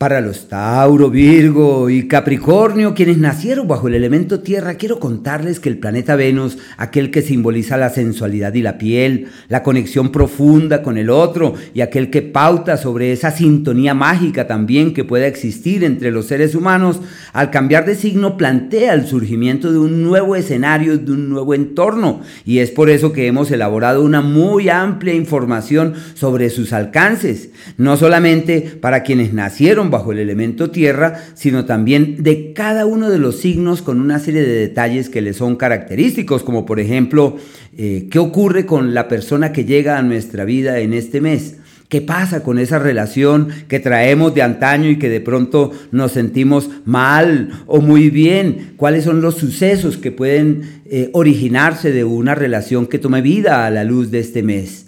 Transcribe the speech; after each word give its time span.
Para 0.00 0.22
los 0.22 0.48
Tauro, 0.48 1.10
Virgo 1.10 1.90
y 1.90 2.08
Capricornio, 2.08 2.94
quienes 2.94 3.18
nacieron 3.18 3.68
bajo 3.68 3.86
el 3.86 3.94
elemento 3.94 4.40
tierra, 4.40 4.76
quiero 4.76 4.98
contarles 4.98 5.60
que 5.60 5.68
el 5.68 5.76
planeta 5.76 6.16
Venus, 6.16 6.56
aquel 6.78 7.10
que 7.10 7.20
simboliza 7.20 7.76
la 7.76 7.90
sensualidad 7.90 8.54
y 8.54 8.62
la 8.62 8.78
piel, 8.78 9.26
la 9.48 9.62
conexión 9.62 10.10
profunda 10.10 10.80
con 10.80 10.96
el 10.96 11.10
otro 11.10 11.52
y 11.74 11.82
aquel 11.82 12.08
que 12.08 12.22
pauta 12.22 12.78
sobre 12.78 13.12
esa 13.12 13.30
sintonía 13.30 13.92
mágica 13.92 14.46
también 14.46 14.94
que 14.94 15.04
pueda 15.04 15.26
existir 15.26 15.84
entre 15.84 16.10
los 16.10 16.28
seres 16.28 16.54
humanos, 16.54 17.02
al 17.34 17.50
cambiar 17.50 17.84
de 17.84 17.94
signo 17.94 18.38
plantea 18.38 18.94
el 18.94 19.06
surgimiento 19.06 19.70
de 19.70 19.80
un 19.80 20.02
nuevo 20.02 20.34
escenario, 20.34 20.96
de 20.96 21.12
un 21.12 21.28
nuevo 21.28 21.52
entorno. 21.52 22.22
Y 22.46 22.60
es 22.60 22.70
por 22.70 22.88
eso 22.88 23.12
que 23.12 23.26
hemos 23.26 23.50
elaborado 23.50 24.02
una 24.02 24.22
muy 24.22 24.70
amplia 24.70 25.12
información 25.12 25.92
sobre 26.14 26.48
sus 26.48 26.72
alcances, 26.72 27.50
no 27.76 27.98
solamente 27.98 28.78
para 28.80 29.02
quienes 29.02 29.34
nacieron 29.34 29.89
bajo 29.90 30.12
el 30.12 30.18
elemento 30.18 30.70
tierra, 30.70 31.20
sino 31.34 31.64
también 31.64 32.22
de 32.22 32.52
cada 32.52 32.86
uno 32.86 33.10
de 33.10 33.18
los 33.18 33.38
signos 33.40 33.82
con 33.82 34.00
una 34.00 34.18
serie 34.18 34.42
de 34.42 34.54
detalles 34.54 35.08
que 35.08 35.20
le 35.20 35.34
son 35.34 35.56
característicos, 35.56 36.42
como 36.42 36.64
por 36.66 36.80
ejemplo, 36.80 37.36
eh, 37.76 38.08
¿qué 38.10 38.18
ocurre 38.18 38.66
con 38.66 38.94
la 38.94 39.08
persona 39.08 39.52
que 39.52 39.64
llega 39.64 39.98
a 39.98 40.02
nuestra 40.02 40.44
vida 40.44 40.78
en 40.80 40.94
este 40.94 41.20
mes? 41.20 41.56
¿Qué 41.90 42.00
pasa 42.00 42.44
con 42.44 42.60
esa 42.60 42.78
relación 42.78 43.48
que 43.66 43.80
traemos 43.80 44.32
de 44.32 44.42
antaño 44.42 44.88
y 44.88 44.96
que 44.96 45.08
de 45.08 45.20
pronto 45.20 45.72
nos 45.90 46.12
sentimos 46.12 46.70
mal 46.84 47.64
o 47.66 47.80
muy 47.80 48.10
bien? 48.10 48.74
¿Cuáles 48.76 49.02
son 49.02 49.20
los 49.20 49.34
sucesos 49.34 49.96
que 49.96 50.12
pueden 50.12 50.82
eh, 50.86 51.10
originarse 51.14 51.90
de 51.90 52.04
una 52.04 52.36
relación 52.36 52.86
que 52.86 53.00
tome 53.00 53.22
vida 53.22 53.66
a 53.66 53.70
la 53.70 53.82
luz 53.82 54.12
de 54.12 54.20
este 54.20 54.44
mes? 54.44 54.86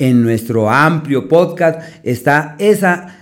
En 0.00 0.24
nuestro 0.24 0.68
amplio 0.68 1.28
podcast 1.28 1.80
está 2.02 2.56
esa 2.58 3.21